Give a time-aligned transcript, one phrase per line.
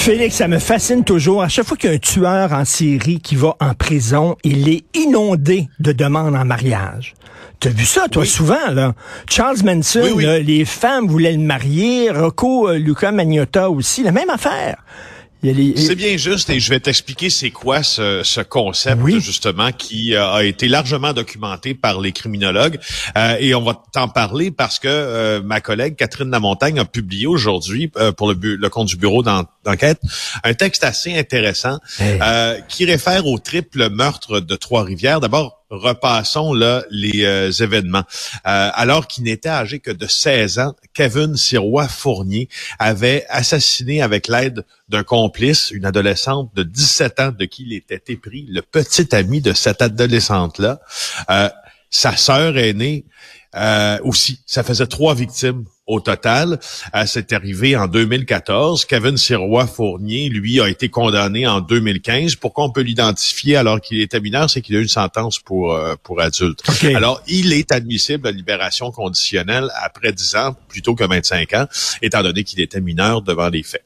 [0.00, 1.42] Félix, ça me fascine toujours.
[1.42, 4.66] À chaque fois qu'il y a un tueur en série qui va en prison, il
[4.70, 7.12] est inondé de demandes en mariage.
[7.60, 8.94] T'as vu ça, toi, souvent, là?
[9.28, 12.10] Charles Manson, les femmes voulaient le marier.
[12.10, 14.82] Rocco euh, Luca Magnotta aussi, la même affaire.
[15.76, 20.32] C'est bien juste et je vais t'expliquer c'est quoi ce, ce concept justement qui euh,
[20.32, 22.78] a été largement documenté par les criminologues.
[23.16, 27.26] Euh, et on va t'en parler parce que euh, ma collègue Catherine Lamontagne a publié
[27.26, 30.00] aujourd'hui pour le, le, compte du bureau d'enquête
[30.44, 31.78] un texte assez intéressant
[32.68, 35.20] qui réfère au triple meurtre de Trois-Rivières.
[35.20, 38.04] D'abord repassons là les euh, événements.
[38.46, 44.28] Euh, alors qu'il n'était âgé que de 16 ans, Kevin Sirois Fournier avait assassiné avec
[44.28, 49.14] l'aide d'un complice une adolescente de 17 ans de qui il était épris, le petit
[49.14, 50.80] ami de cette adolescente-là.
[51.30, 51.48] Euh,
[51.90, 53.04] sa sœur aînée
[54.04, 54.40] aussi.
[54.46, 56.58] Ça faisait trois victimes au total.
[56.94, 58.84] Euh, c'est arrivé en 2014.
[58.84, 62.36] Kevin Sirois Fournier, lui, a été condamné en 2015.
[62.36, 65.72] Pourquoi on peut l'identifier alors qu'il était mineur, c'est qu'il a eu une sentence pour
[65.72, 66.62] euh, pour adulte.
[66.94, 71.66] Alors, il est admissible à libération conditionnelle après 10 ans plutôt que 25 ans,
[72.02, 73.84] étant donné qu'il était mineur devant les faits,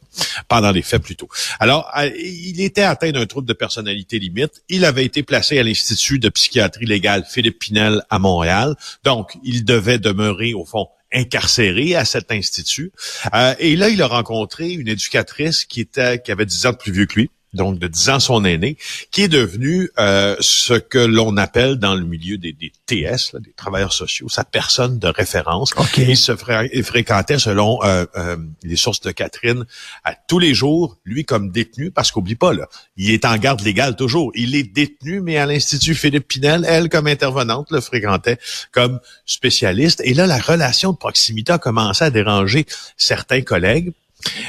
[0.48, 1.28] pendant les faits plutôt.
[1.58, 4.62] Alors, il était atteint d'un trouble de personnalité limite.
[4.68, 8.74] Il avait été placé à l'Institut de psychiatrie légale Philippe Pinel à Montréal.
[9.04, 12.92] Donc, il devait demeurer au fond incarcéré à cet institut.
[13.34, 16.76] Euh, et là, il a rencontré une éducatrice qui était qui avait 10 ans de
[16.76, 18.76] plus vieux que lui donc de 10 ans son aîné,
[19.10, 23.40] qui est devenu euh, ce que l'on appelle dans le milieu des, des TS, là,
[23.40, 25.72] des travailleurs sociaux, sa personne de référence.
[25.96, 29.64] Il se fréquentait, selon euh, euh, les sources de Catherine,
[30.04, 33.62] à tous les jours, lui comme détenu, parce qu'oublie pas, là, il est en garde
[33.62, 34.32] légale toujours.
[34.34, 38.38] Il est détenu, mais à l'Institut Philippe Pinel, elle, comme intervenante, le fréquentait
[38.72, 40.02] comme spécialiste.
[40.04, 42.66] Et là, la relation de proximité a commencé à déranger
[42.96, 43.92] certains collègues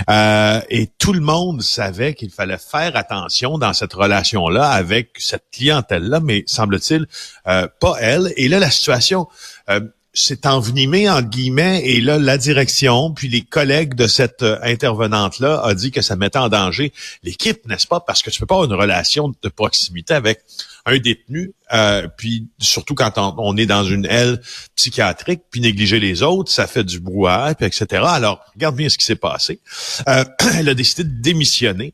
[0.09, 5.45] euh, et tout le monde savait qu'il fallait faire attention dans cette relation-là avec cette
[5.51, 7.07] clientèle-là, mais semble-t-il
[7.47, 8.33] euh, pas elle.
[8.37, 9.27] Et là, la situation
[9.69, 9.81] euh,
[10.15, 15.73] s'est envenimée entre guillemets, et là, la direction, puis les collègues de cette intervenante-là a
[15.75, 16.93] dit que ça mettait en danger
[17.23, 17.99] l'équipe, n'est-ce pas?
[17.99, 20.39] Parce que tu peux pas avoir une relation de proximité avec
[20.85, 24.39] un détenu, euh, puis surtout quand on, est dans une aile
[24.75, 28.03] psychiatrique, puis négliger les autres, ça fait du brouhaha, puis etc.
[28.05, 29.59] Alors, regarde bien ce qui s'est passé.
[30.07, 30.23] Euh,
[30.55, 31.93] elle a décidé de démissionner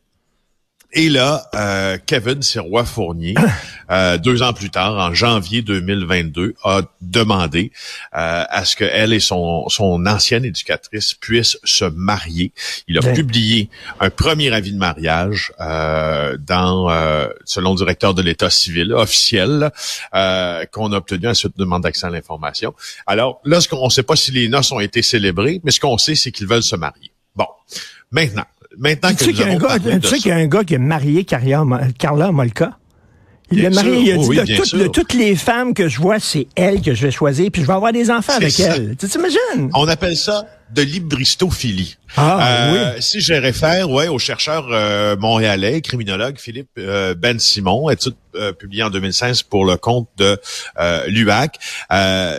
[0.94, 3.36] et là, euh, Kevin Sirois Fournier,
[3.92, 7.72] euh, deux ans plus tard, en janvier 2022, a demandé
[8.14, 12.52] euh, à ce qu'elle et son, son ancienne éducatrice puissent se marier.
[12.88, 13.70] Il a publié
[14.00, 19.72] un premier avis de mariage euh, dans, euh, selon le directeur de l'État civil officiel,
[20.14, 22.74] euh, qu'on a obtenu à suite de demande d'accès à l'information.
[23.08, 25.98] Alors là, on ne sait pas si les noces ont été célébrées, mais ce qu'on
[25.98, 27.12] sait, c'est qu'ils veulent se marier.
[27.36, 27.48] Bon,
[28.12, 28.46] maintenant,
[28.78, 29.44] maintenant tu sais qu'il y,
[30.32, 32.78] a un gars qui a marié Carla Molka?
[33.52, 36.82] Il a marié, il a dit, de, toutes les femmes que je vois, c'est elle
[36.82, 38.96] que je vais choisir, puis je vais avoir des enfants avec elle.
[38.98, 39.70] Tu t'imagines?
[39.74, 41.98] On appelle ça de libristophilie.
[42.16, 43.02] Ah, euh, oui.
[43.02, 48.16] Si je réfère ouais, au chercheur euh, montréalais, criminologue Philippe euh, Ben Simon, étude
[48.58, 50.40] publiée en 2016 pour le compte de
[51.08, 51.60] l'UAC,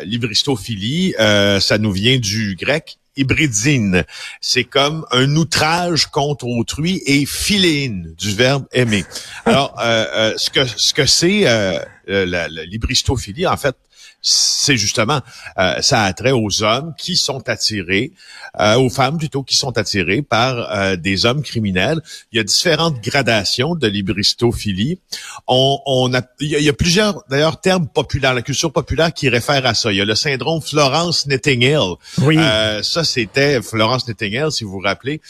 [0.04, 4.04] libristophilie, ça nous vient du grec hybridine.
[4.40, 9.04] C'est comme un outrage contre autrui et philéine du verbe aimer.
[9.44, 13.76] Alors, euh, euh, ce que ce que c'est euh, la libristophilie, en fait,
[14.22, 15.20] c'est justement
[15.58, 18.12] euh, ça a trait aux hommes qui sont attirés,
[18.60, 22.00] euh, aux femmes plutôt qui sont attirées par euh, des hommes criminels.
[22.30, 25.00] Il y a différentes gradations de libristophilie.
[25.48, 29.66] On, on a, il y a, plusieurs d'ailleurs termes populaires, la culture populaire qui réfère
[29.66, 29.90] à ça.
[29.90, 31.94] Il y a le syndrome Florence Nightingale.
[32.22, 32.36] Oui.
[32.82, 35.20] ça c'était Florence Nightingale, si vous vous rappelez,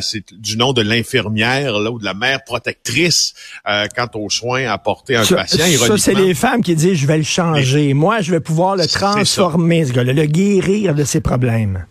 [0.00, 3.34] c'est du nom de l'infirmière là ou de la mère protectrice
[3.64, 5.66] quant aux soins apportés à un patient.
[5.86, 7.92] Ça c'est les femmes qui disent je vais le changer.
[7.94, 11.84] Moi je vais pouvoir le transformer, ce gars-là, le guérir de ses problèmes.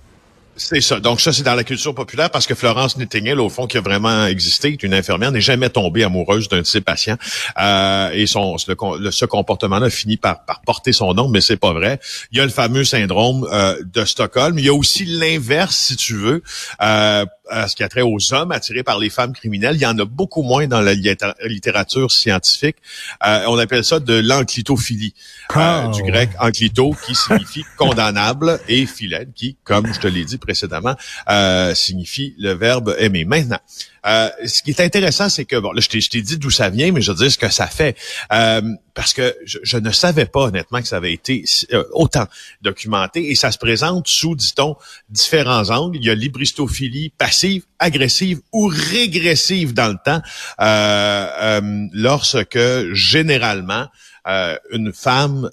[0.60, 1.00] C'est ça.
[1.00, 3.82] Donc ça, c'est dans la culture populaire parce que Florence Nightingale, au fond, qui a
[3.82, 7.16] vraiment existé, est une infirmière, n'est jamais tombée amoureuse d'un de ses patients.
[7.60, 12.00] Euh, et son, ce comportement-là finit par, par porter son nom, mais c'est pas vrai.
[12.32, 14.60] Il y a le fameux syndrome euh, de Stockholm.
[14.60, 16.44] Il y a aussi l'inverse, si tu veux.
[16.82, 19.76] Euh, à ce qui a trait aux hommes attirés par les femmes criminelles.
[19.76, 22.78] Il y en a beaucoup moins dans la littérature scientifique.
[23.26, 25.14] Euh, on appelle ça de l'enclitophilie,
[25.56, 25.92] euh, oh.
[25.92, 30.96] du grec enclito qui signifie condamnable et philène qui, comme je te l'ai dit précédemment,
[31.30, 33.26] euh, signifie le verbe aimer.
[33.26, 33.60] Maintenant,
[34.06, 36.92] euh, ce qui est intéressant, c'est que, bon, là, je t'ai dit d'où ça vient,
[36.92, 37.98] mais je veux dire ce que ça fait.
[39.00, 42.26] Euh, parce que je, ne savais pas, honnêtement, que ça avait été euh, autant
[42.62, 43.32] documenté.
[43.32, 44.76] Et ça se présente sous, dit-on,
[45.10, 45.98] différents angles.
[45.98, 50.22] Il y a l'hybristophilie passive, agressive ou régressive dans le temps,
[51.94, 52.60] lorsque,
[52.94, 53.88] généralement,
[54.72, 55.50] une femme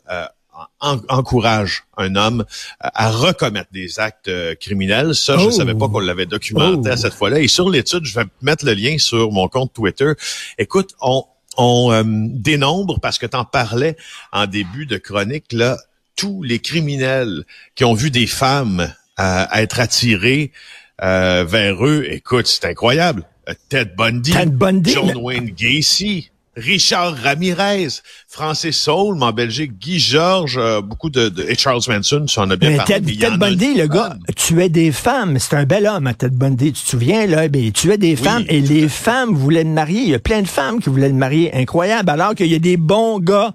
[0.81, 2.44] encourage un homme
[2.81, 5.14] à recommettre des actes euh, criminels.
[5.14, 5.88] Ça, je ne savais pas oh.
[5.88, 6.96] qu'on l'avait documenté à oh.
[6.96, 7.40] cette fois-là.
[7.40, 10.12] Et sur l'étude, je vais mettre le lien sur mon compte Twitter.
[10.58, 11.25] Écoute, on,
[11.56, 13.97] on euh, dénombre, parce que tu en parlais
[14.32, 15.79] en début de chronique, là,
[16.17, 17.44] tous les criminels
[17.75, 20.53] qui ont vu des femmes euh, être attirées
[20.99, 22.06] vers eux.
[22.08, 23.25] Écoute, c'est incroyable.
[23.69, 27.88] Ted Bundy, Ted Bundy John Wayne Gacy, Richard Ramirez,
[28.29, 32.56] Francis Saul, en Belgique, Guy Georges, euh, beaucoup de, et Charles Manson, tu en as
[32.56, 33.03] bien parlé.
[33.17, 35.38] Ted, Bundy, le gars, tuait des femmes.
[35.38, 36.73] C'est un bel homme, hein, Ted Bundy.
[36.73, 37.47] Tu te souviens, là?
[37.49, 40.00] Ben, il tuait des femmes et les femmes voulaient le marier.
[40.00, 41.55] Il y a plein de femmes qui voulaient le marier.
[41.55, 42.08] Incroyable.
[42.08, 43.52] Alors qu'il y a des bons gars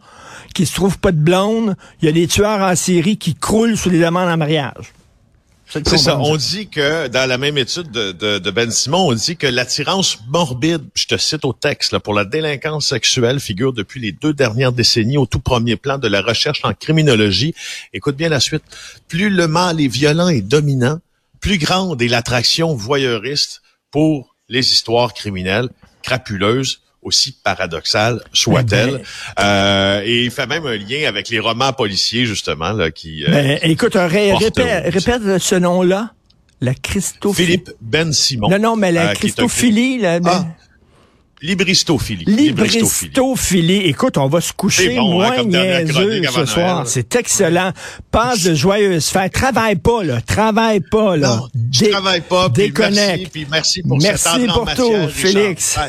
[0.53, 1.75] qui se trouvent pas de blonde.
[2.01, 4.93] Il y a des tueurs en série qui croulent sous les demandes en mariage.
[5.71, 6.19] C'est ça.
[6.19, 9.47] On dit que, dans la même étude de, de, de Ben Simon, on dit que
[9.47, 14.11] l'attirance morbide, je te cite au texte, là, pour la délinquance sexuelle figure depuis les
[14.11, 17.53] deux dernières décennies au tout premier plan de la recherche en criminologie.
[17.93, 18.63] Écoute bien la suite.
[19.07, 20.99] Plus le mal est violent et dominant,
[21.39, 25.69] plus grande est l'attraction voyeuriste pour les histoires criminelles
[26.03, 29.01] crapuleuses aussi paradoxale soit-elle.
[29.37, 33.25] Ben, euh, et il fait même un lien avec les romans policiers, justement, là, qui...
[33.25, 36.11] Euh, ben, écoute, répète, répète ce nom-là.
[36.63, 37.45] La Christophilie.
[37.47, 38.47] Philippe Ben Simon.
[38.47, 40.31] Non, non, mais la euh, Christophilie, là, ben...
[40.31, 40.61] ah.
[41.41, 42.25] Libristophilie.
[42.25, 43.87] Libristophilie.
[43.87, 46.85] Écoute, on va se coucher bon, moins hein, niaiseux ce soir.
[46.85, 47.71] C'est excellent.
[48.11, 49.33] Passe de joyeuses fêtes.
[49.33, 50.21] Travaille pas, là.
[50.21, 51.37] Travaille pas, là.
[51.37, 52.47] Non, je travaille pas.
[52.49, 52.95] Déconnecte.
[52.95, 55.79] merci, puis merci pour merci pour tout, Félix.